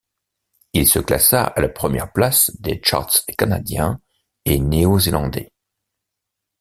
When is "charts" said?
2.83-3.23